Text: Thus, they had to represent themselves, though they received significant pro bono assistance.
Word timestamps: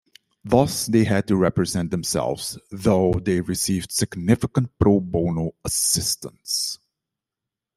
Thus, 0.43 0.87
they 0.87 1.03
had 1.03 1.27
to 1.27 1.35
represent 1.35 1.91
themselves, 1.91 2.57
though 2.71 3.13
they 3.23 3.39
received 3.39 3.91
significant 3.91 4.71
pro 4.79 4.99
bono 4.99 5.51
assistance. 5.63 6.79